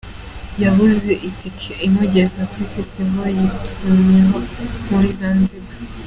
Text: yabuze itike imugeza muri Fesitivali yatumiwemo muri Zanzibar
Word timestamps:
yabuze 0.63 1.11
itike 1.29 1.71
imugeza 1.87 2.39
muri 2.49 2.65
Fesitivali 2.71 3.41
yatumiwemo 3.51 4.37
muri 4.89 5.07
Zanzibar 5.17 5.77